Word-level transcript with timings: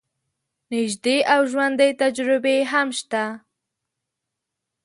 نژدې 0.71 1.17
او 1.33 1.41
ژوندۍ 1.51 1.91
تجربې 2.01 2.57
هم 2.71 2.87
شته. 2.99 3.23